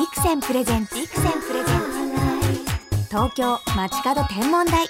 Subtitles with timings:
[0.00, 1.80] ビクセンプレゼンツビクセンプレゼン
[3.02, 4.88] ツ東京街角天文台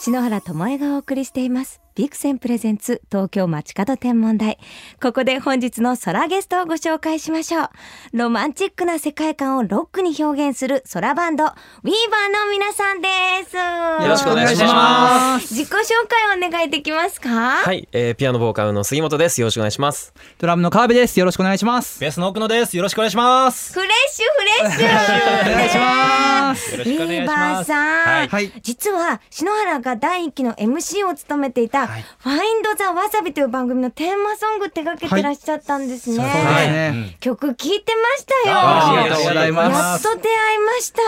[0.00, 1.83] 篠原智恵がお送りしています。
[1.94, 4.58] ビクセンプレゼンツ東京街角天文台。
[5.00, 7.68] ここで本日の空ゲストをご紹介しましょう。
[8.12, 13.08] ロマンチックな世界観をロックに表現する空バンドウィーバーの皆さんで
[13.48, 13.54] す。
[13.56, 15.54] よろしくお願いします。
[15.54, 15.74] 自己紹
[16.08, 17.28] 介をお願いできますか？
[17.30, 19.40] はい、えー、ピアノボーカルの杉本です。
[19.40, 20.12] よろしくお願いします。
[20.38, 21.20] ドラムの川辺です。
[21.20, 22.00] よろしくお願いします。
[22.00, 22.76] ベースの奥野です。
[22.76, 23.72] よろしくお願いします。
[23.72, 25.52] フレッシュフレッシュ。
[25.52, 26.74] お願いします。
[26.74, 28.28] ウィーバーさん、はい。
[28.28, 28.52] はい。
[28.62, 36.16] 実は篠原が第一期の MC を務めていた、はいファインドザわさびという番組のテーマソング手掛けてらっしゃったんですね。
[36.16, 38.56] そうですね曲聴いてましたよ。
[38.56, 41.02] あありがとうございますやっと出会いました。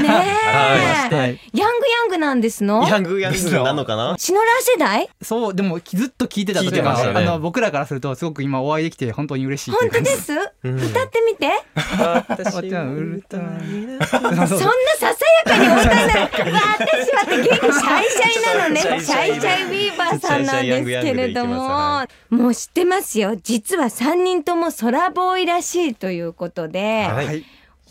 [0.00, 0.08] ね
[1.12, 2.86] え、はいヤングヤングなんですの？
[2.88, 4.16] ヤングヤングなのかな？
[4.18, 5.08] 篠原世代？
[5.22, 10.34] そうでもずっと聞いてたいいうか、ねあの僕らからするとすごく今お会いできて本当に嬉しい本当です？
[10.34, 11.48] ん歌ってみて。
[12.28, 13.42] 私私はウルトラ
[14.10, 14.56] そんなさ
[14.98, 15.16] さ
[15.46, 16.28] やかにお歌いなの。
[16.28, 18.80] 私はって結構シャイシャイなのね。
[18.80, 19.22] シャイシャ
[19.60, 23.36] イウィーバーさんなんですけれども、もう知ってますよ。
[23.42, 27.44] 実は三人とも空ボーイらしいということで、はいはい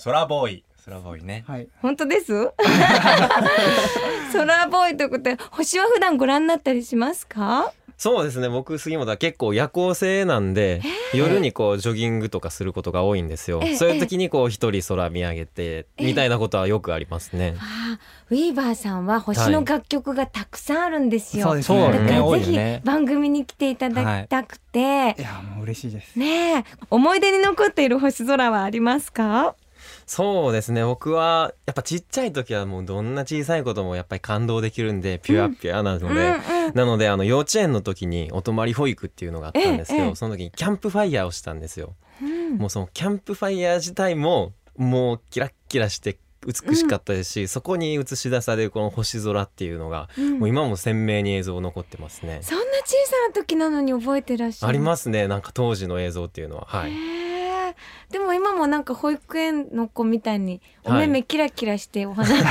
[0.03, 2.51] 空ボーイ空ボーイねはい本当です？
[4.33, 7.71] 空ボーイということで、星は普段ご覧になったりしますか？
[7.97, 8.47] そうですね。
[8.47, 10.81] 僕杉本は結構夜行性なんで
[11.15, 13.59] 夜にこうジョギングとかすることが多いんですよ。
[13.63, 13.75] ええ。
[13.75, 17.55] そういう時にこう一人空見上げてみたいなことはよくありますね。
[17.57, 21.45] ああウィーバーさんは星の楽曲がたくさんあるんですよ。
[21.47, 26.19] そうですだねからぜひ番組に来ていただきたくて、いやもう嬉しいです。
[26.19, 26.63] ねえ。
[26.91, 29.55] 思い出に残っている星空はありますか？
[30.07, 30.85] そうですね。
[30.85, 36.73] 僕はやっぱちっちゃい時はもうどんな小さいこともやっぱり感動できるんでピュアピュアなので、うんうん。
[36.73, 41.93] なのであの幼稚園の時にお泊まり保育っていうのがあったんですけど、ええその時にキャンプファイヤーをしたんですよ。
[42.21, 42.57] うん。
[42.57, 50.39] もうそのキャンプファイヤー自体ももうキラッキラして美しかったですし、そこに映し出されるこの星空っていうのが、うん。
[50.39, 52.39] もう今も鮮明に映像残ってますね。
[52.43, 54.69] そんな小さな時なのに覚えてらっしゃる？
[54.69, 55.27] ありますね。
[55.27, 56.65] なんか当時の映像っていうのは。
[56.65, 56.91] はい。
[58.11, 62.31] でも今もなんか保育園の子みたいにお目目キラキラしてお話、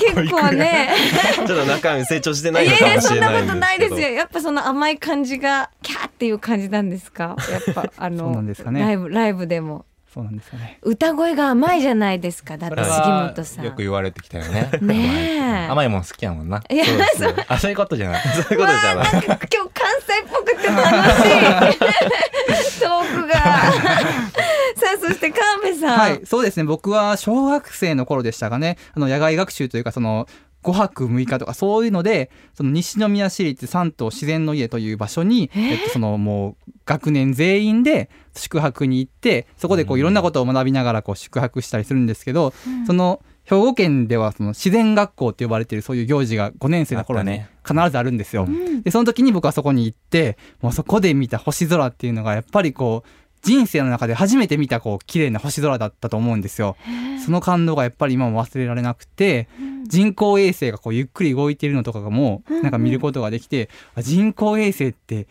[0.00, 0.90] 結構ね。
[1.36, 3.54] ちょっと中身成長してないいやいのかもしやそんなこれないんですけど。
[3.54, 4.08] とないですよ。
[4.10, 7.36] やっぱその甘い感じがキャーっていう感じなんですか？
[7.50, 8.54] やっぱ あのね。
[8.72, 9.84] ライブライブでも。
[10.14, 10.78] そうなんですよね。
[10.80, 12.56] 歌声が甘いじゃないですか？
[12.56, 13.64] だって杉本さん。
[13.66, 14.70] よく言われてきたよね。
[14.80, 15.70] ねえ。
[15.70, 15.88] 甘い。
[15.90, 16.62] もん好きやもんな。
[16.70, 17.34] いやそうですね。
[17.48, 18.22] あそういうことじゃない。
[18.22, 18.96] そういうことじゃない。
[18.96, 20.80] わあなんか今日関西っぽくて楽
[21.22, 22.64] しい
[23.14, 23.34] トークが。
[24.76, 26.64] さあそして川辺さん、はいそうですね。
[26.64, 28.76] 僕は小学生の頃でしたかね。
[28.94, 30.26] あの野外学習というかその
[30.66, 42.52] 5泊6日とかそういうのでその西宮市立三島自然の家という場所に、えっと、そのもう学年全員で宿泊に行ってそこでこういろんなことを学びながらこう宿泊したりするんですけど、
[42.86, 48.44] その兵庫県ではその自然学校って呼ばれているそういう行事が5年生の頃に必ずあるんですよ。
[48.44, 53.08] んでその時に僕はそこに行ってもうそこで見た星空っていうのがやっぱりこう
[53.42, 56.76] 人生の中で初めて見たこう綺麗な星空だったと思うんですよ。
[57.24, 59.48] その感動がやっぱり今も忘れられなくて、
[59.84, 65.28] 人工衛星がこうゆっくり動いているのとかがもうなんか見ることができて、あ人工衛星って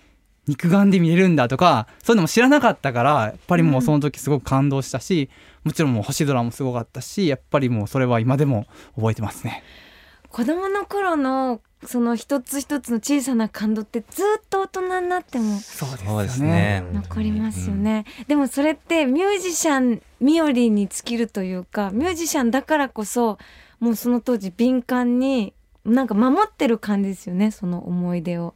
[0.47, 5.29] 肉眼で見れるんだとかそういうのも知らなかったからやっぱりもうその時すごく感動したし、
[5.65, 9.63] もちろんもう星空もすごかったしやっぱりもうそれは今でも覚えてますね。
[10.29, 16.81] 子供の頃のその一つ一つの小さな感動ってずっと大人になってもそうですそうですよね。
[16.81, 23.37] ね残りますよね、でもそれってミュージシャンミオリンに尽きるというかミュージシャンだからこそ
[23.79, 25.53] もうその当時敏感に
[25.85, 28.55] なんか守ってる感じですよねその思い出を。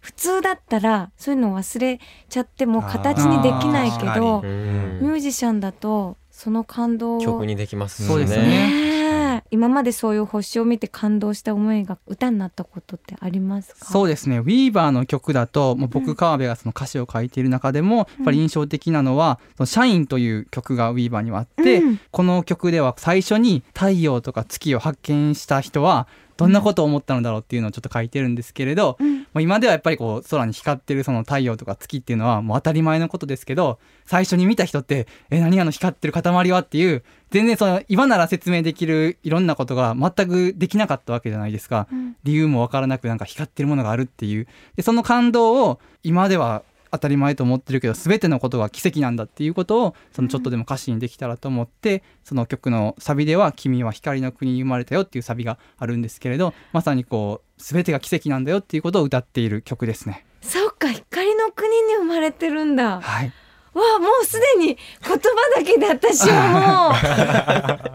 [0.00, 2.00] 普通だったらそういうのを忘れ
[2.30, 5.00] ちゃってもう形にできないけあどーうん。
[5.02, 9.42] ミュージシャンだとその感動を曲にできますそうですね。
[9.50, 13.84] 今までそういう星を見て感動した思いが歌になったことってありますか？
[13.84, 14.38] そうですね。
[14.38, 22.00] ウィーバーの曲だともう僕川辺がその歌詞を書いている中でもやっぱり印象的なのは「そのシャインという曲がウィーバーにはあって、うん。
[22.10, 26.06] この曲では最初に太陽とか月を発見した人は
[26.40, 41.86] どんなことを思ったのだろうっていうのをちょっと書いてるんですけれど、うんまあ今ではやっぱりこう空に光ってるその太陽とか月っていうのはもう当たり前のことですけど最初に見た人って「え何あの光ってる塊は?」っていう全然その今なら説明できるいろんなことが全くできなかったわけじゃないですか。
[41.92, 44.46] うん理由もわからなくなんか光ってるものがあるっていう
[44.76, 60.24] でその感動を今では当たり前と思ってるけど全てのことが奇跡なんだっていうことをそのちょっとでも歌詞にできたらと思って、その曲のサビでは「君は光の国に生まれたよ」っていうサビがあるんですけれどまさにこう全てが奇跡なんだよっていうことを歌っている曲ですね。
[60.42, 63.00] そっか光の国に生まれてるんだ。
[63.00, 63.32] はい、
[63.72, 65.18] わあもうすでに言葉
[65.56, 66.90] だけで私は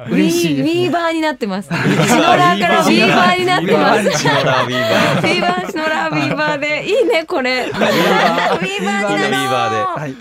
[0.07, 1.69] もう ウィーバーになってます。
[1.69, 4.19] シノラーからウィーバーになってます。
[4.19, 6.85] シノラーウィーバーウィーバーシノラーウィーバーで。
[6.85, 7.65] いいねこれ。
[7.65, 8.79] ウィーバー。
[8.79, 10.01] になろうウィーバーで。
[10.01, 10.15] はい。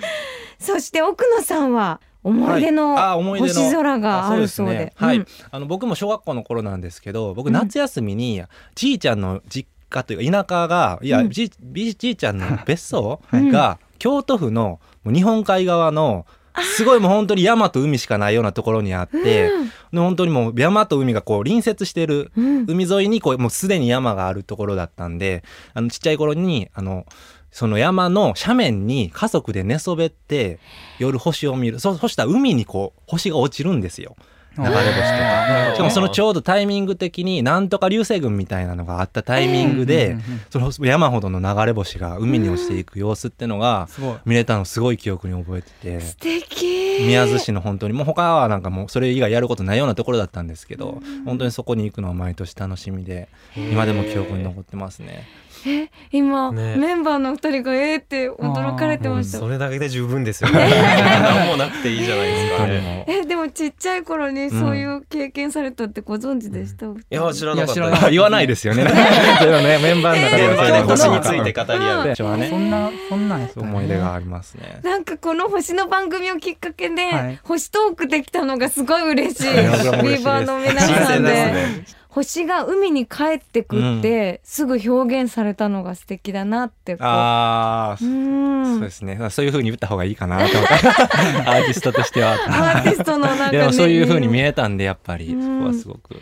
[0.59, 2.97] そして奥野さんは思い出の
[3.39, 4.93] 星空があるそうで。
[4.97, 5.27] はい、うん。
[5.51, 7.53] あの僕も小学校の頃なんですけど僕うん。
[7.53, 8.43] 夏休みに
[8.75, 11.31] じいちゃんの実家というか田舎がいや、うん。
[11.31, 13.51] じじじいちゃんの別荘 はい。
[13.51, 16.27] が京都府のもう日本海側の
[16.63, 19.51] すごいもう本当に山と海しかないようなところにあって、で
[19.93, 22.65] 本当にもう山と海がこう隣接してるうん。
[22.67, 25.43] 海沿いにこうもうすでに山があるところだったんで
[25.75, 27.07] あのちっちゃい頃にあの
[27.51, 30.59] その山の斜面に家族で寝そべって
[30.99, 31.81] 夜星を見る。
[31.81, 34.17] そそしたら海にこう星が落ちるんですよ
[34.57, 35.75] 流れ星とか。
[35.75, 40.17] しかもそのちょうどタイミング的になんとか流星群みたいなのがあったタイミングうんで
[40.51, 46.01] その山ほどの流れ星が海に落ちていく様子ってのがすごい見れたのすごい記憶に覚えてて。
[46.01, 46.85] 素敵。
[47.01, 55.27] 宮津市の本当にもう他はなんかもうそれ以外やることないようなところだったんですけど本当にそこに行くのは毎年楽しみで今でも記憶に残ってますね。
[55.67, 56.77] え今、ね。
[56.77, 59.39] メンバーのお二人がえーって驚かれてました。
[59.39, 60.51] それだけで十分ですよ。
[60.51, 60.69] ね。
[61.23, 62.67] 何もなくていいじゃないですか。
[62.67, 68.11] ねもうえでもちっちゃい頃にそういう経験されたってご存知でした、いや知らなかったいや知らなかった。
[68.11, 68.85] 言わないですよね。
[69.39, 69.79] それはね。
[69.79, 70.97] メンバーの中で現場では。
[70.97, 71.99] そういう星について語り合う。
[71.99, 74.81] 私はねそんなそんな思い出がありますね。
[74.83, 77.41] なんかこの星の番組をきっかけで、はい。
[77.43, 79.45] 星トークできたのがすごい嬉しい。
[79.45, 82.04] ビーバーの皆新さんで。
[82.15, 86.97] 星が海に帰ってくって、すぐ表現されたのが素敵だなって。
[87.01, 89.19] ああ、うそうんですね。
[89.31, 90.45] そういう風に言った方がいいかなと。
[91.51, 92.35] アーティストとしては。
[92.35, 93.67] アーティストのなんかでね。
[93.67, 96.15] もそういう風に見えたんでやっぱりそうんこはすごく。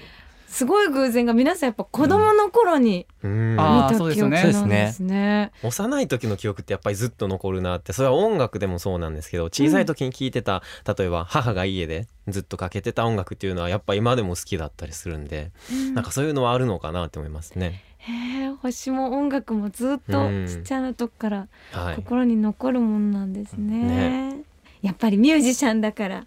[0.53, 5.51] すごい偶然が皆さんやっぱ子供の頃に見た記憶そうですよねなんですね。
[5.63, 15.53] 幼い時の記憶ってやっぱりずっと残るなってそれは音楽でもそうなんですけど小さい時に聴いてた、例えば母が家でずっとかけてた音楽っていうのはやっぱ今でも好きだったりするんで、
[15.95, 17.83] なんかそういうのはあるのかなって思いますね。
[17.97, 24.33] へえ星も音楽もずっとうんちっちゃなとこからはい、心に残るものなんですね。
[24.33, 24.45] ね
[24.83, 26.21] やっぱりミュージシャンだから。
[26.21, 26.27] ね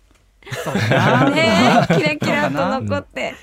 [1.92, 3.36] えキラキラと残って。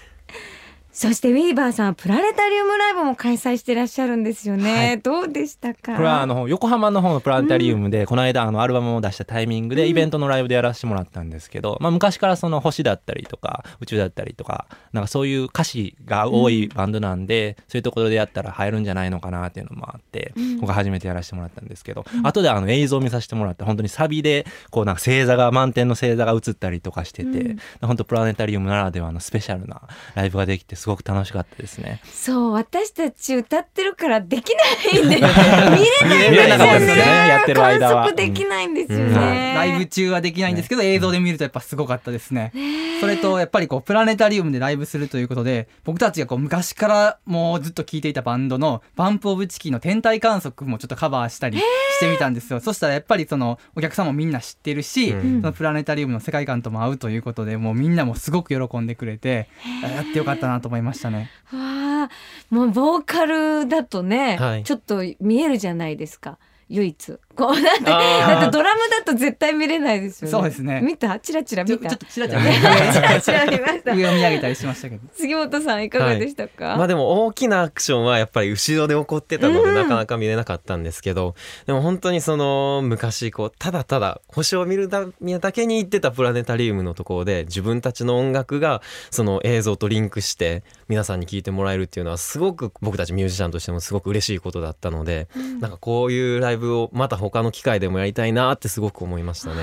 [0.92, 4.74] そしてウィーバーさんはプラネタリウムライブも開催してらっしゃるんですよね。
[4.74, 5.00] はい。
[5.00, 5.94] どうでしたか？
[5.94, 20.60] これはあの横浜の方のプラネタリウムでこの間あのアルバムを出したタイミングでイベントのライブでやらせてもらったんですけど、まあ、昔からその星だったりとか宇宙だったりとかなんかそういう歌詞が多いバンドなんで、そういうところでやったら入るんじゃないのかなっていうのもあって、うん。
[20.60, 27.58] 僕初めてやらせてもらったんですけど、後であの映像を見させてもらって本当にサビでこうなんか星座が満点の星座が映ったりとかしてて、うん。
[27.80, 29.80] 本当プラネタリウムならではのスペシャルな
[30.14, 32.00] ライブができてすごく楽しかったですね。
[32.12, 34.52] そう私たち歌ってるからでき
[34.84, 37.28] ないんで 見れないんですよね。
[37.28, 39.12] やってる間は観測できないんですようん。
[39.14, 39.52] ね。
[39.54, 42.52] ライブ中はできないんですけど、映像で見るとやっぱすごかったですね。
[43.00, 51.64] それとやっぱりこうプラネタリウムでライブするということで僕たちがこう昔からもうずっと聴いていたバンドのバンプオブチキンの天体観測もちょっとカバーしたりし
[52.00, 52.58] てみたんですよ。
[52.58, 55.40] そしたらやっぱりそのお客さんもみんな知ってるし、うん。
[55.42, 59.48] そのプラネタリウムの世界観とも合うということでもうみんなもすごく喜んでくれて
[59.82, 61.30] やってよかったなと思いましたね。
[61.52, 62.08] わあ
[62.48, 66.38] もうボーカルだとね、はいちょっと見えるじゃないですか
[66.68, 70.32] 唯一こうだってだってドラムだと絶対見れないですよね。
[70.32, 70.80] そうですね。
[70.82, 71.18] 見た？
[71.18, 71.88] チラチラ見た？
[71.88, 73.94] ちょっとちらちらチラチラ見ました。
[73.94, 75.02] 上を見上げたりしましたけど。
[75.14, 79.74] 杉本さんいかがでしたか、まあでも大きなアクションはやっぱり後ろで起こってたのでうん。
[79.74, 81.34] なかなか見れなかったんですけど、
[81.66, 85.06] でも本当にその昔こうただただ星を見るだ
[85.40, 95.28] だけに行ってたプラネタリウムのところで自分たちの音楽がその映像とリンクして皆さんに聞いてもらえるっていうのはすごく僕たちミュージシャンとしてもすごく嬉しいことだったので、
[95.60, 99.62] なんかこういうライブをまた他の機会でもやりたいなってすごく思いましたね。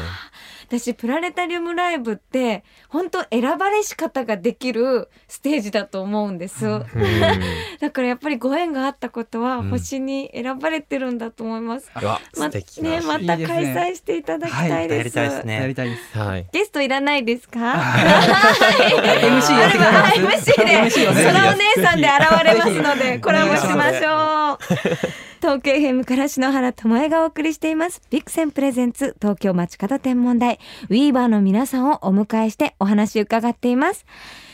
[0.68, 6.86] 私プラネタリウムライブって本当選ばれし方ができるステージだと思うんです、うん。
[7.82, 9.70] だからやっぱりご縁があったことはうん。
[9.70, 12.92] 星に選ばれてるんだと思います、うわま素敵な。
[12.92, 13.48] ねまたいいですね。
[13.48, 15.54] 開催していただきたいです,、やりたいですね。
[15.56, 16.20] やりたいです。
[16.20, 16.46] はい。
[16.52, 20.66] ゲストいらないですか？MC やってくれます MC で。
[20.66, 21.10] ね空
[21.52, 24.54] お姉さんで現れますので コラボしましょ
[25.26, 28.02] う東京編から篠原智恵がお送りしています。
[28.10, 30.60] ビクセンプレゼンツ東京街角天文台。
[30.90, 34.06] ウィーバーの皆さんをお迎えしてお話伺っています。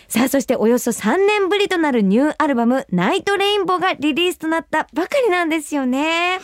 [0.07, 6.39] さあそしておよそ3年ぶりとなるニューアルバム「ナイトレインボー」がリリースとなったばかりなんですよね。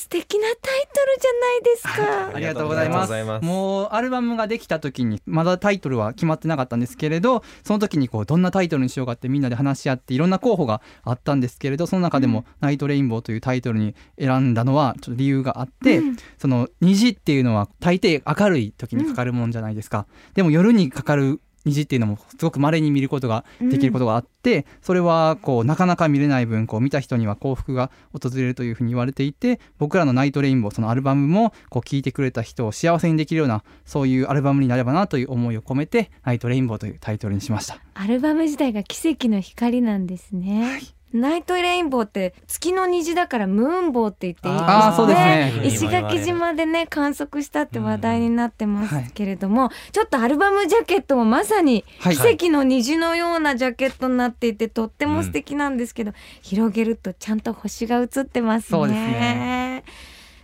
[0.00, 2.32] 素敵なタイトルじゃないですか。
[2.34, 3.12] ありがとうございます。
[3.22, 3.44] ます。
[3.44, 16.16] もうアルバムができた時にまだタイトルは決まってなかったんですけれどその時にこうどんなタイトルにしようかってみんなで話し合っていろんな候補があったんですけれどその中でも「ナイトレインボー」というタイトルに選んだのはちょっと理由があって、うん。
[16.38, 37.78] その虹っていうのは大抵明るい時にかかるもんじゃないですか、でも夜にかかる虹っていうのもすごく稀に見ることができることがあって、それはこうなかなか見れない分こう見た人には幸福が訪れるというふうに言われていて僕らの「ナイトレインボー」そのアルバムもこう聴いてくれた人を幸せにできるようなそういうアルバムになればなという思いを込めて「ナイトレインボー」というタイトルにしました。
[37.94, 40.80] アルバム自体が奇跡の光なんですね、
[41.12, 44.68] ナイトレインボーって月の虹だからムーンボーって言っていいですね。
[44.68, 45.62] あーそうですね。
[45.64, 52.16] 石垣島でね観測したって話題になってますけれども、ちょっとアルバムジャケットもまさにはい。
[52.16, 56.12] 奇跡の虹のようなジャケットになっていてとっても素敵なんですけど、
[56.42, 58.86] 広げるとちゃんと星が映ってますね。
[58.86, 59.84] すね。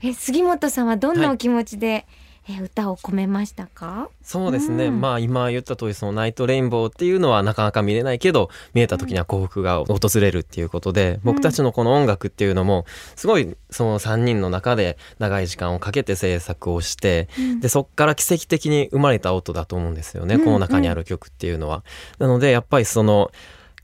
[0.03, 2.07] え杉本さんはどんなお気持ちで、
[2.49, 4.09] え歌を込めましたか？
[4.23, 5.01] そうですね、うん。
[5.01, 12.87] まあ今言った通りそのナイトレインボーっていうのはなかなか見れないけど見えた時には幸福が訪れるっていうことで、僕たちのこの音楽っていうのも
[13.17, 17.29] すごいその3人の中で長い時間をかけて制作をして、
[17.61, 20.45] でそっから奇跡的に生まれた音だと思うんですよね、うん。
[20.45, 21.83] この中にある曲っていうのは。
[22.19, 23.33] なのでやっぱりその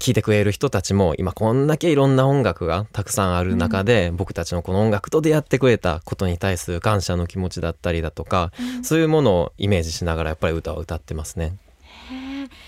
[0.02, 8.50] 聴いてくれる人たちも今こんだけいろんな音楽がたくさんある中で、僕たちのこの音楽と出会ってくれたことに対する感謝の気持ちだったりだとか、
[8.82, 11.56] そういうものをイメージしながらやっぱり歌を歌ってますね。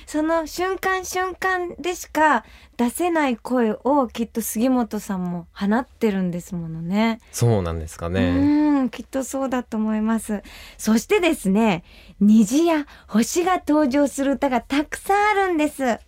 [0.06, 2.44] その瞬間瞬間でしか
[2.76, 7.18] 出せない声をきっと杉本さんも放ってるんですものね。
[7.32, 8.82] そうなんですかうね。
[8.82, 10.42] ん、きっとそうだと思います。
[10.78, 11.82] そしてですね、
[12.20, 15.98] 虹や星が登場する歌がたくさんあるんです。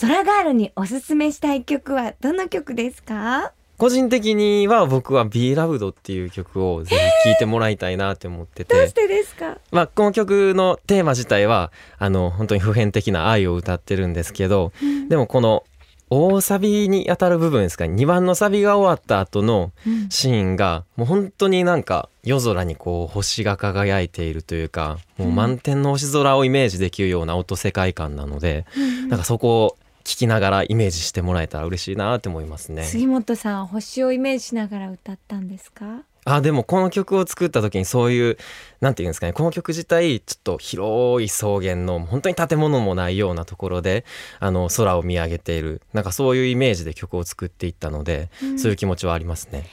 [0.00, 3.52] 空ガールにおすすめしたい曲はどの曲ですか？
[3.78, 9.58] 個人的には僕は Be Loved っていう曲をぜひ聴いてもらいたいなって思ってて、どうしてですか？
[9.72, 14.72] まあこの曲のテーマ自体はあの本当に普遍的な愛を歌ってるんですけど、
[15.08, 15.64] でもこの
[16.10, 28.64] 大サビに当たる部分ですか2番のサビが終わった後のうんシーンがもう本当になんか夜空にこう星が輝いているというかもう満天の星空をイメージできるような音世界観なので、
[29.08, 32.84] なんかそこを聞きながらイメージしてもらえたら嬉しいなって思いますね。
[32.84, 36.02] 杉本さんは星をイメージしながら歌ったんですか？
[36.24, 38.36] あでもこの曲を作った時にそういう
[38.80, 44.04] なんていうんですかねこの曲自体ちょっと広い草原の本当に建物もないようなところで
[44.38, 48.28] あの空を見上げているなんかそういうイメージで曲を作っていったので、
[48.58, 49.64] そういう気持ちはありますね。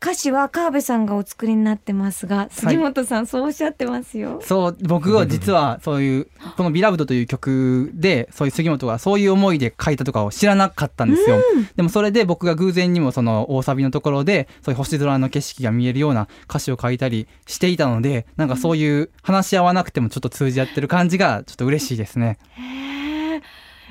[0.00, 4.40] 歌詞は川辺さんがお作りになってますが、杉本さんそうおっしゃってますよ。
[4.44, 11.42] そう僕は実はそういうこの「ビラブドという曲でそういう杉本がそういう思いで書いたとかを知らなかったんですよ、
[11.76, 22.38] でもそれで僕が偶然にもその大サビのところでそういう星空の景色が見えるような歌詞を書いたりしていたのでなんかそういう話し合わなくてもちょっと通じ合ってる感じがちょっと嬉しいですね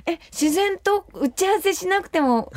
[0.07, 2.49] え自然と打ち合わせしなくても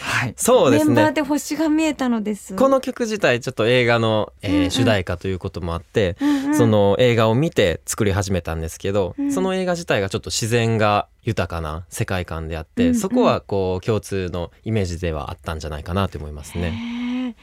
[0.00, 0.34] はい。
[0.36, 0.94] そうですね。
[0.94, 2.56] メンバーで星が見えたのです。
[2.56, 4.70] この曲自体ちょっと映画の、えーうんうん。
[4.70, 6.54] 主題歌ということもあって、うんうん。
[6.56, 9.32] その映画を見て作り始めたんですけど、うん。
[9.32, 12.94] その映画自体がちょっと自然が豊かな世界観であって、うんうん。
[12.94, 17.36] そこはこう共通のイメージではあったんじゃないかなと思いますね。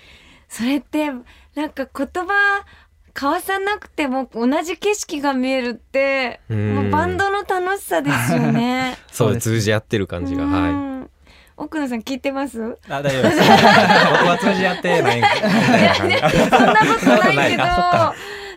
[0.50, 1.12] それって
[1.56, 2.66] なんか言葉
[3.16, 6.76] 交わさなくても同じ景色が見えるってうん。
[6.76, 8.98] もうバンドの楽しさですよね。
[9.12, 10.74] そう通じ合ってる感じが、うはい。
[10.74, 11.10] ん
[11.58, 12.78] 奥野さん聞いてます？
[12.90, 13.38] あ大丈夫です。
[13.40, 13.50] 僕
[14.28, 17.64] は通じ合ってないいな感じそんなことないけど。
[17.66, 18.14] あ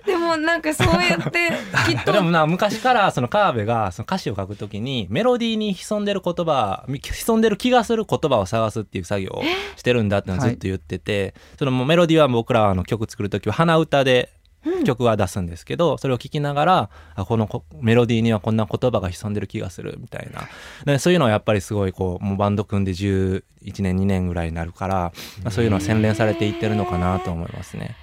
[0.06, 1.50] でもなんかそうやって
[1.86, 2.12] きっと。
[2.12, 9.42] でもな昔からその川辺がその歌詞を書くときにメロディーに潜んでる言葉み潜んでる気がする言葉を探すっていう作業を
[9.76, 14.30] してるんだってのはずっと言ってて、そのもうメロディーは僕らはあの曲作るときは鼻歌で
[14.84, 20.48] 曲は出すんですけど、それを聴きながらあこのこメロディーにはこんな言葉が潜んでる気がするみたいな
[20.84, 23.42] でそういうのはやっぱりすごいこうもうバンド組んで11
[23.80, 25.12] 年2年ぐらいになるから、
[25.50, 27.96] そういうのは洗練されていってるのかなと思いますね。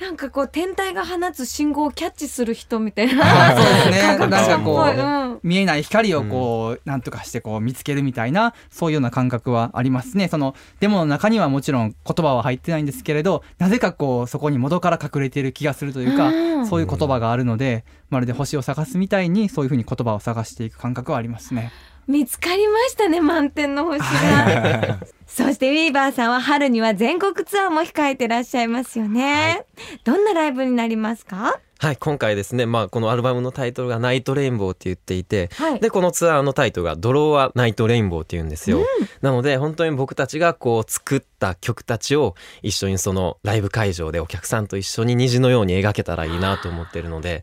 [0.00, 4.96] なんかこう天体が放つ信号をキャッチする人みたいあな そうですね科学者っぽい。
[4.96, 21.72] なんうん見えない光をこう、なんとかしてこう見つけるみたいなそういうような感覚はありますねそのデモの中にはもちろん言葉は入ってないんですけれどなぜかこうそこに元から隠れている気がするというか、うんそういう言葉があるのでまるで星を探すみたいにそういうふうに言葉を探していく感覚はありますね。
[22.06, 24.98] 見つかりましたね満天の星が。
[25.36, 29.66] そして WEAVER さんは春には全国ツアーも控えてらっしゃいますよね、
[30.04, 31.58] どんなライブになりますか？
[31.80, 35.80] はい今回ですねまあこのアルバムのタイトルが「Night Rainbow」って言っていて、はい。
[35.80, 38.86] でこのツアーのタイトルが「Draw a Night Rainbow」って言うんですよ、
[39.22, 47.42] なので本当に僕たちがこう作った曲たちを一緒にそのライブ会場でお客さんと一緒に虹のように描けたらいいなと思ってるので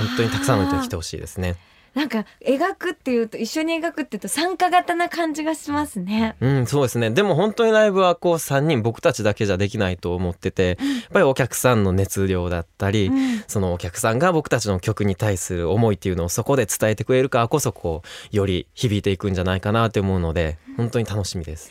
[0.00, 1.54] 本当にたくさんの人に来てほしいですね
[1.98, 7.10] なんか描くっていうと一緒に描くっていうと参加型な感じがしますねうん、そうですね。
[7.10, 10.78] でも本当にライブはこう3人僕たちだけじゃできないと思ってて、やっ
[11.12, 18.02] ぱりお客さんの熱量だったり、うんそのお客さんが僕たちの曲に対する思いっていうのをそこで伝えてくれるからこそこ
[18.32, 21.70] うより響いていくんじゃないかなって思うので本当に楽しみです。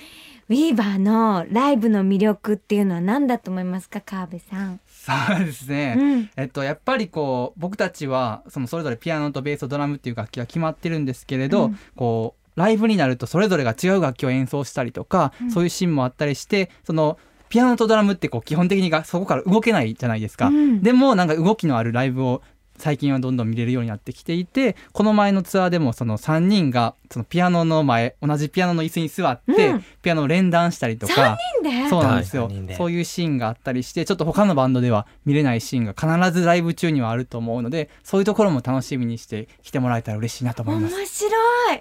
[0.50, 6.30] ウィーバーのライブの魅力っていうのは何だと思いますか川辺さん、そうですね、うん。
[6.38, 11.80] えっと、やっぱりこう僕たちはそのそれぞれピアノとベースとドラムっていう楽器が決まってるんですけれど、うん。
[11.98, 15.52] こうライブになるとそれぞれが違う楽器を演奏したりとか、うん。
[15.52, 17.18] そういうシーンもあったりしてその
[17.50, 20.48] ピアノとドラムってこう基本的にがそこから動けないじゃないですか。
[20.48, 20.82] うん。
[20.82, 22.42] でもなんか動きのあるライブを
[22.78, 29.86] 最近はどんどん見れるようになってきていてこの前のツアーでもその3人がそのピアノの前同じピアノの椅子に座って、うん。
[30.02, 31.38] ピアノを連弾したりとか。
[31.64, 31.90] で？
[31.90, 32.76] そうなんですよ、はい三人で。
[32.76, 41.06] そういうシーンがあったりしてちょっと他のバンドでは見れないシーンが必ずライブ中にはあると思うのでそういうところも楽しみにして来てもらえたら嬉しいなと思い面ます。
[41.06, 41.30] 白
[41.74, 41.80] い、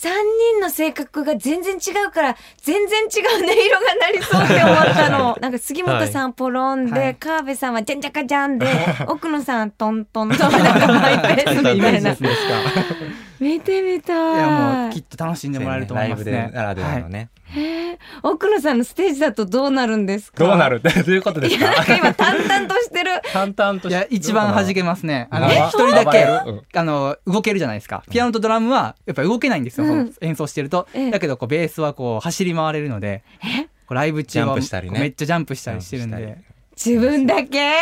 [0.00, 5.36] 三人の性格が全然違うから全然違う音色がなりそうって思ったの。
[5.40, 7.16] なんか杉本さんポロンで、はい。
[7.16, 8.68] 川辺さんはジャンジャカジャンで
[9.08, 12.14] 奥野さんトントンとなんかマイペースみたいな。
[12.14, 12.28] ですか。
[13.40, 13.94] 見てみい。
[13.94, 16.30] やたいもうきっと楽しんでもらえると思いますね。
[16.30, 20.44] ライブでならではのね、へえ奥野さんのステージだとどうなるんですか？
[20.44, 20.76] どうなる？
[20.76, 23.10] ってどういうことですいやなんかか今淡々としてる。
[23.32, 25.28] 淡々といや一番弾けますね。
[25.30, 25.56] あのえ？
[25.68, 28.02] 一人だけ暴れるあの動けるじゃないですか。
[28.10, 29.86] ピアノとドラムはやっぱ動けないんですよ。
[29.86, 30.14] うん。
[30.20, 30.86] 演奏してると。
[30.92, 31.10] ええ。
[31.10, 33.22] だけどこうベースはこう走り回れるので、
[33.86, 35.00] こうライブ中はジャンプしたりね。
[35.00, 36.38] めっちゃジャンプしたりしてるんで、
[36.76, 37.72] 自分だけ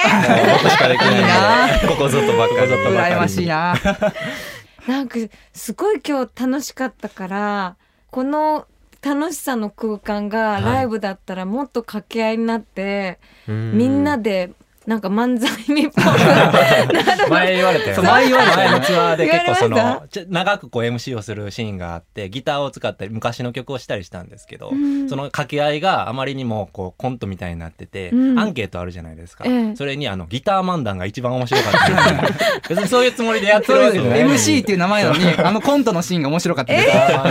[0.63, 2.71] 僕しかできないいいなここぞとばっかり。
[2.71, 3.15] ここぞとばっかり。
[3.15, 3.75] 羨ましいな。
[4.87, 5.19] なんか
[5.53, 7.77] すごい今日楽しかったから
[8.13, 8.67] この
[9.07, 10.63] 楽しさの空間がい。
[10.65, 13.79] ライブだったらもっと掛け合いになって、うん。
[13.79, 14.53] みんなで
[14.87, 25.09] なんか漫才みっぽくなる前言われたよそう前言われたよ前のツアーで結構その長くこう MC をするシーンがあってギターを使ったり昔の曲をしたりしたんですけど、うん。
[25.09, 28.39] その掛け合いがあまりにもこうコントみたいになってて、うん。
[28.39, 29.77] アンケートあるじゃないですか、ええ。
[29.77, 37.29] それにあのギター漫談が一番面白かった 別にそういうつもりでやってるわけじゃない MC っていう名前なのにあのコントのシーンが面白かった ア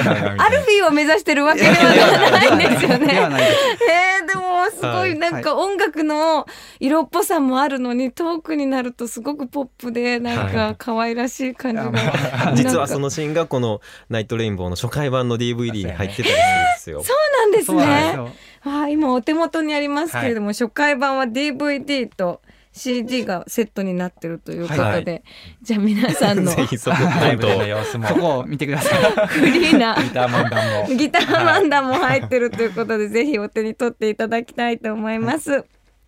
[0.49, 3.07] ルフィーを目指してるわけではないんですよね。
[3.07, 3.13] で。
[3.13, 5.13] えー、でもすごはい。
[5.13, 5.15] い。
[5.15, 6.47] なんか音楽の
[6.79, 16.33] 色っぽさもあるのにトークになるとすごくポップでなんはいか可愛らしい感じが、実はそののシーンがこの「ナイトレインボー」の初回版の DVD に入ってたりするんで
[16.77, 17.03] すよ。
[17.03, 18.13] そうなんですね。
[18.15, 18.29] よ。
[18.63, 25.23] あー今お手元にありますけれども、初回版は DVD と CD がセットになってるということで、はい
[25.61, 29.27] じゃあ皆さんの ぜひそこライブでのと様子もそこを見てください。
[29.27, 35.65] フリーなギター漫談も ギター漫談も入ってるということで、ぜひお手に取っていただきたいと思います。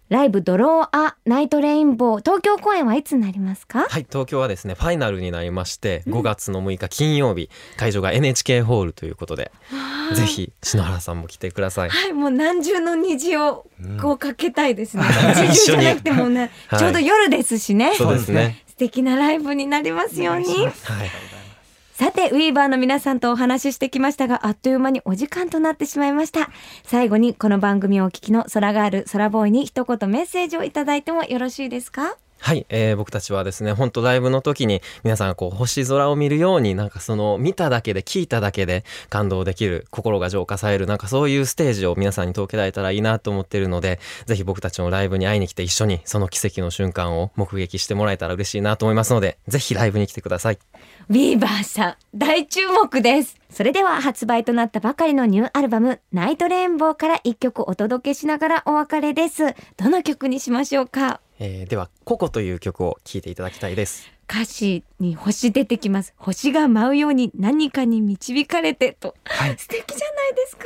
[0.10, 3.88] ライブドローアナイトレインボー東京公演はいつになりますか？
[3.89, 9.52] はい東京はですねファイナルになりまして5月の6日金曜日会場が NHK ホールということで
[10.15, 11.89] ぜひ篠原さんも来てください。
[11.89, 13.67] はい、もう何重の虹を
[14.02, 15.04] こうかけたいですね。
[15.04, 17.93] うん一重じゃなくてもね、はいちょうど夜ですしね。
[17.96, 18.63] そうですね。
[18.67, 20.46] 素敵なライブになりますように。
[20.46, 20.74] はい。
[21.97, 26.51] さて、ウィーバーの皆さんとお話ししてきましたが、あっという間にお時間となってしまいました。
[26.83, 32.15] 最後にこの番組をお聞きの空ガール、空ボーイに一言メッセージをいただいてもよろしいですか？
[32.39, 50.60] はい、えー僕たちはですね本当ライブの時に皆さんがこう星空を見るようになんかその見ただけで聞いただけで感動できる心が浄化されるなんかそういうステージを皆さんに届けられたらいいなと思っているのでぜひ僕たちのライブに会いに来て一緒にその奇跡の瞬間を目撃してもらえたら嬉しいなと思いますのでぜひライブに来てください。
[51.10, 53.38] ビーバーさん、大注目です。
[53.50, 59.56] それでは発売となったばかりのニューアルバム、ナイトレインボーから一曲お届けしながらお別れです。
[59.78, 61.22] どの曲にしましょうか？
[61.39, 64.10] えーでは「ココ」という曲を聴いていただきたいです。
[64.30, 66.13] 歌詞に星出てきます。
[66.17, 69.15] 星が舞うように何かに導かれてと。
[69.58, 70.65] 素敵じゃないですか。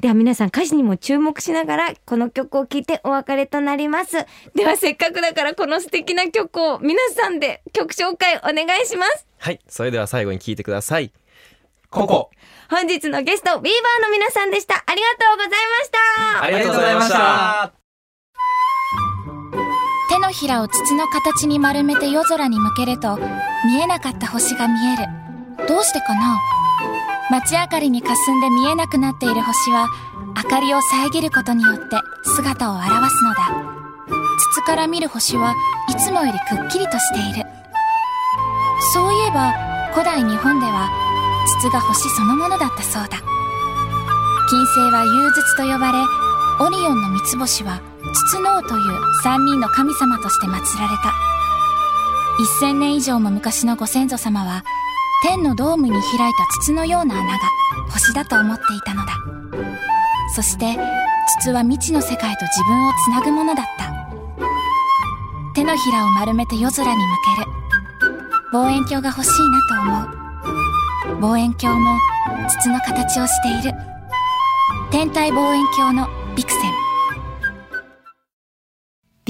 [0.00, 4.26] では皆さん歌詞にも注目しながらこの曲を聴いてお別れとなります。
[4.54, 9.26] ではせっかくだからこの素敵な曲を皆さんで曲紹介お願いします。
[9.38, 11.10] はいそれでは最後に聴いてください。
[11.88, 12.30] ここ
[12.68, 14.84] 本日のゲスト、ウィーバーの皆さんでした。
[14.86, 16.42] ありがとうございました。
[16.44, 17.79] ありがとうございました。
[20.10, 23.16] 手のひらを筒の形に丸めて夜空に向けると
[23.64, 25.06] 見えなかった星が見える。
[25.68, 26.36] どうしてかな？
[27.30, 29.86] 街明かりに霞んで見えなくなっている星は
[30.36, 32.90] 明かりを遮ることによって姿を現す
[33.24, 33.64] のだ。
[34.52, 35.54] 筒から見る星は
[35.88, 37.48] いつもよりくっきりとしている。
[38.92, 39.52] そういえば
[39.92, 40.90] 古代日本では
[41.60, 43.10] 筒が星そのものだったそうだ。
[44.48, 45.98] 金星は融筒と呼ばれ
[46.58, 47.80] オリオンの三つ星は
[48.12, 51.14] 筒の王という三人の神様として祀られた。
[52.64, 54.64] 1000年以上も昔のご先祖様は
[55.22, 57.38] 天のドームに開いた筒のような穴が
[57.90, 59.12] 星だと思っていたのだ。
[60.34, 60.78] そして
[61.40, 63.90] 筒は未知の世界と自分をつなぐものだった。
[65.54, 67.02] 手のひらを丸めて夜空に向
[67.36, 67.60] ける。
[68.52, 71.20] 望遠鏡が欲しいなと思う。
[71.20, 71.98] 望遠鏡も
[72.48, 73.76] 筒の形をしている。
[74.90, 76.69] 天体望遠鏡のビクセン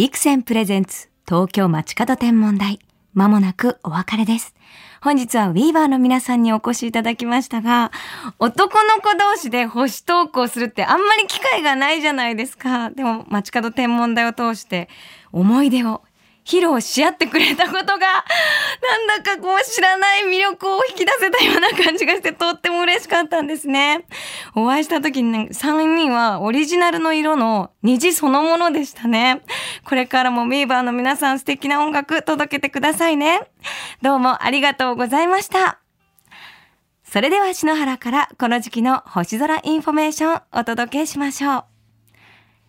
[0.01, 2.79] 陸戦プレゼンツ東京街角天文台。
[3.13, 4.55] まもなくお別れです。
[5.03, 7.93] 本日はウィーバーの皆さんにお越しいただきましたが、
[8.39, 12.89] 男の子同士で星投稿するってあんまり機会がないじゃないですか。
[12.89, 14.89] でも街角天文台を通して
[15.33, 16.01] 思い出を
[16.45, 24.07] 披露し合ってくれたことが、なんだかこう知らない魅力を引き出せたような感じがしてとっても嬉しかったんですね。
[24.55, 29.43] お会いした時に、ね、3人はオリジナルの色の虹そのものでしたね。
[29.85, 33.51] これからも WEAVERの皆さん素敵な音楽届けてくださいね。
[34.03, 35.81] どうもありがとうございました。
[37.05, 41.65] それでは篠原からこの時期の星空インフォメーションお届けしましょう。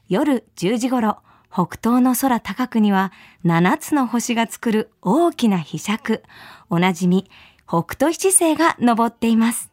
[0.09, 1.19] 夜10時頃、
[1.51, 3.11] 北東の空高くには
[3.43, 6.23] 7つの星が作る大きな飛尺、
[6.69, 7.29] おなじみ
[7.67, 9.69] 北斗七星が昇っています。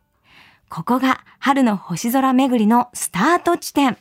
[0.68, 3.96] ここが春の星空巡りのスタート地点。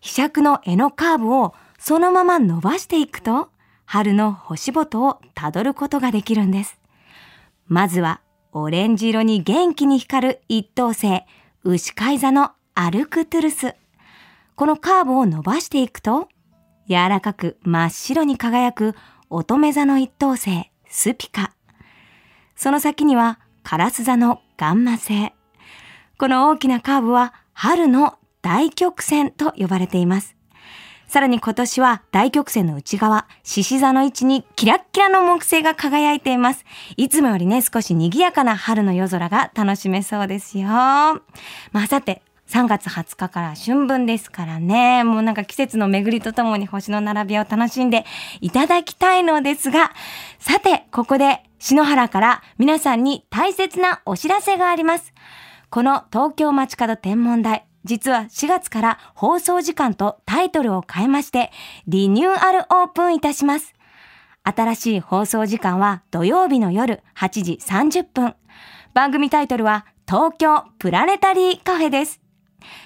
[0.00, 3.48] 飛尺の柄のカーブをそのまま伸ばしていくと、
[3.84, 6.78] 春の星元をたどることができるんです。
[7.66, 8.20] まずは、
[8.52, 11.22] オレンジ色に元気に光る一等星、
[11.64, 13.74] 牛飼い座のアルクトゥルス。
[14.54, 16.28] このカーブを伸ばしていくと、
[16.88, 18.94] 柔らかく真っ白に輝く
[19.30, 21.52] 乙女座の一等星、スピカ。
[22.56, 25.32] その先には、カラス座のガンマ星。
[26.18, 30.34] この大きなカーブは、春の大曲線と呼ばれています。
[31.08, 36.64] さらに今年は大曲線の内側、獅子座の位置にキラッキラの木星が輝いています。
[36.96, 40.68] いつもよりね、少し賑やかな春の夜空が楽しめそうですよ。
[40.68, 41.22] ま
[41.74, 48.06] あ、さて、3月20日から春分ですからね、もうなんか季節の巡りとともに星の並びを楽しんで
[48.40, 49.92] いただきたいのですが、
[50.38, 55.12] さて、ここで篠原から皆さんに大切なお知らせがあります。
[55.68, 61.50] この東京街角天文台、実は4月から放送時間とタイトルを変えまして、
[61.86, 63.74] リニューアルオープンいたします。
[64.42, 68.34] 新しい放送時間は土曜日の夜8時30分。
[68.94, 72.27] 番組タイトルは東京プラネタリーカフェです。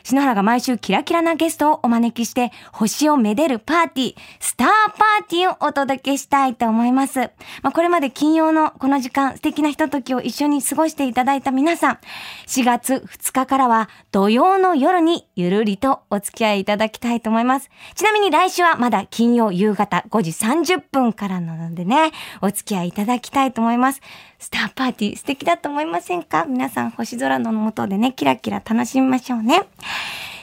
[0.05, 7.31] 篠原が毎週キラキラなゲストをお招きして、星をめでるパーティー、スターパーティーをお届けしたいと思います。
[7.63, 11.99] まあ、これまで金曜のこの時間、素敵なひとときを一緒に過ごしていただいた皆さん、
[12.47, 17.71] 4月2日からは土曜の夜にゆるりとお付き合いいただきたいと思います。
[17.95, 24.01] ちなみに来週はまだ金曜夕方5時30分からなのでね、お付き合いいただきたいと思います。
[24.43, 26.47] スターパーティー素敵だと思いませんか？
[26.47, 29.63] 皆さん星空の下でね、キラキラ楽しみましょうね。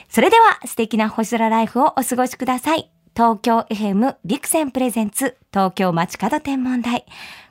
[0.08, 2.90] それでは素敵な星空ライフをお過ごしください。
[3.14, 7.04] 東京 FM ビクセンプレゼンツ東京街角天文台。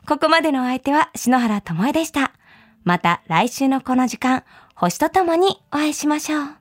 [0.07, 2.33] ここまでのお相手は篠原智恵でした。
[2.83, 6.58] また来週のこの時間、星とともにお会いしましょう。